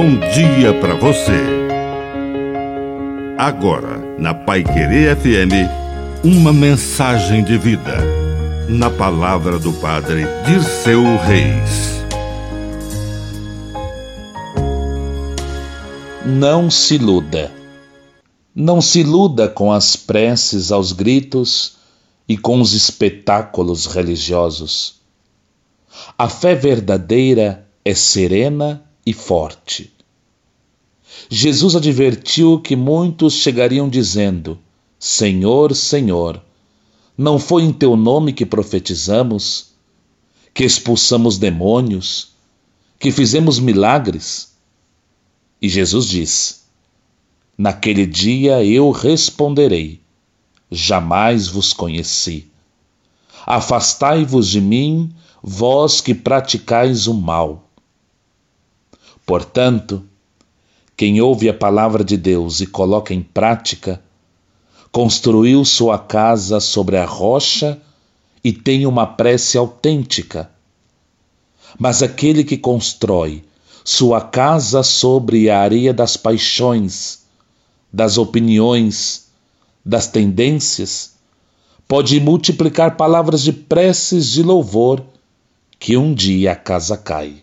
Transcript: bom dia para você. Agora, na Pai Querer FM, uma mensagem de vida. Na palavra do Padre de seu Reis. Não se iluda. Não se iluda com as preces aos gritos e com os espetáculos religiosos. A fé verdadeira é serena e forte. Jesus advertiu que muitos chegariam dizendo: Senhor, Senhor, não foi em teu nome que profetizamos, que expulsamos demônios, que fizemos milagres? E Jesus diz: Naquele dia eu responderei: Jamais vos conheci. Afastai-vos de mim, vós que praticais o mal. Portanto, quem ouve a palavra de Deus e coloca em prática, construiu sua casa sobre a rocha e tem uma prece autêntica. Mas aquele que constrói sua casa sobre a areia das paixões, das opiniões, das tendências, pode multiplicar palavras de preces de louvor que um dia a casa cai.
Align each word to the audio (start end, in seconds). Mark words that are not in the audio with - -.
bom 0.00 0.16
dia 0.30 0.72
para 0.80 0.94
você. 0.94 1.42
Agora, 3.36 3.98
na 4.16 4.32
Pai 4.32 4.62
Querer 4.62 5.16
FM, 5.16 6.22
uma 6.22 6.52
mensagem 6.52 7.42
de 7.42 7.58
vida. 7.58 7.96
Na 8.68 8.90
palavra 8.90 9.58
do 9.58 9.72
Padre 9.72 10.22
de 10.46 10.62
seu 10.62 11.02
Reis. 11.02 12.00
Não 16.24 16.70
se 16.70 16.94
iluda. 16.94 17.50
Não 18.54 18.80
se 18.80 19.00
iluda 19.00 19.48
com 19.48 19.72
as 19.72 19.96
preces 19.96 20.70
aos 20.70 20.92
gritos 20.92 21.76
e 22.28 22.38
com 22.38 22.60
os 22.60 22.72
espetáculos 22.72 23.86
religiosos. 23.86 25.00
A 26.16 26.28
fé 26.28 26.54
verdadeira 26.54 27.66
é 27.84 27.94
serena 27.96 28.87
e 29.08 29.12
forte. 29.14 29.90
Jesus 31.30 31.74
advertiu 31.74 32.60
que 32.60 32.76
muitos 32.76 33.32
chegariam 33.32 33.88
dizendo: 33.88 34.58
Senhor, 34.98 35.74
Senhor, 35.74 36.42
não 37.16 37.38
foi 37.38 37.62
em 37.62 37.72
teu 37.72 37.96
nome 37.96 38.34
que 38.34 38.44
profetizamos, 38.44 39.70
que 40.52 40.62
expulsamos 40.62 41.38
demônios, 41.38 42.32
que 42.98 43.10
fizemos 43.10 43.58
milagres? 43.58 44.52
E 45.60 45.70
Jesus 45.70 46.06
diz: 46.06 46.64
Naquele 47.56 48.04
dia 48.04 48.62
eu 48.62 48.90
responderei: 48.90 50.02
Jamais 50.70 51.48
vos 51.48 51.72
conheci. 51.72 52.46
Afastai-vos 53.46 54.48
de 54.48 54.60
mim, 54.60 55.10
vós 55.42 56.02
que 56.02 56.14
praticais 56.14 57.06
o 57.06 57.14
mal. 57.14 57.67
Portanto, 59.28 60.02
quem 60.96 61.20
ouve 61.20 61.50
a 61.50 61.52
palavra 61.54 62.02
de 62.02 62.16
Deus 62.16 62.62
e 62.62 62.66
coloca 62.66 63.12
em 63.12 63.20
prática, 63.20 64.02
construiu 64.90 65.66
sua 65.66 65.98
casa 65.98 66.60
sobre 66.60 66.96
a 66.96 67.04
rocha 67.04 67.78
e 68.42 68.54
tem 68.54 68.86
uma 68.86 69.06
prece 69.06 69.58
autêntica. 69.58 70.50
Mas 71.78 72.02
aquele 72.02 72.42
que 72.42 72.56
constrói 72.56 73.44
sua 73.84 74.22
casa 74.22 74.82
sobre 74.82 75.50
a 75.50 75.60
areia 75.60 75.92
das 75.92 76.16
paixões, 76.16 77.18
das 77.92 78.16
opiniões, 78.16 79.26
das 79.84 80.06
tendências, 80.06 81.16
pode 81.86 82.18
multiplicar 82.18 82.96
palavras 82.96 83.42
de 83.42 83.52
preces 83.52 84.32
de 84.32 84.42
louvor 84.42 85.04
que 85.78 85.98
um 85.98 86.14
dia 86.14 86.52
a 86.52 86.56
casa 86.56 86.96
cai. 86.96 87.42